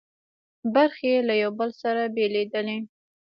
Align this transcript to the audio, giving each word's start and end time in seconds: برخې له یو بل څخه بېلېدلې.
برخې 0.73 1.11
له 1.27 1.33
یو 1.41 1.51
بل 1.59 1.69
څخه 1.81 2.03
بېلېدلې. 2.15 2.77